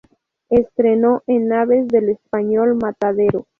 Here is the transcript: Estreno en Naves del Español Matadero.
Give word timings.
Estreno 0.49 1.21
en 1.27 1.47
Naves 1.47 1.87
del 1.87 2.09
Español 2.09 2.73
Matadero. 2.73 3.45